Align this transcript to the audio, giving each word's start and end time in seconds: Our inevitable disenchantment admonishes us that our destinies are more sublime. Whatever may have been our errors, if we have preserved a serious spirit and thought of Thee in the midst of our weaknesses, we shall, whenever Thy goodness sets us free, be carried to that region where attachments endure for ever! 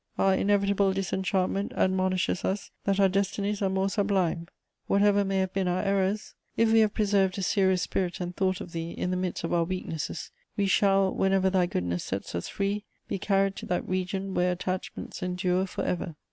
Our 0.17 0.33
inevitable 0.33 0.93
disenchantment 0.93 1.73
admonishes 1.75 2.43
us 2.43 2.71
that 2.85 2.99
our 2.99 3.07
destinies 3.07 3.61
are 3.61 3.69
more 3.69 3.87
sublime. 3.87 4.47
Whatever 4.87 5.23
may 5.23 5.37
have 5.37 5.53
been 5.53 5.67
our 5.67 5.83
errors, 5.83 6.33
if 6.57 6.71
we 6.71 6.79
have 6.79 6.95
preserved 6.95 7.37
a 7.37 7.43
serious 7.43 7.83
spirit 7.83 8.19
and 8.19 8.35
thought 8.35 8.61
of 8.61 8.71
Thee 8.71 8.89
in 8.89 9.11
the 9.11 9.15
midst 9.15 9.43
of 9.43 9.53
our 9.53 9.63
weaknesses, 9.63 10.31
we 10.57 10.65
shall, 10.65 11.13
whenever 11.13 11.51
Thy 11.51 11.67
goodness 11.67 12.03
sets 12.03 12.33
us 12.33 12.47
free, 12.47 12.83
be 13.07 13.19
carried 13.19 13.55
to 13.57 13.67
that 13.67 13.87
region 13.87 14.33
where 14.33 14.51
attachments 14.51 15.21
endure 15.21 15.67
for 15.67 15.83
ever! 15.83 16.15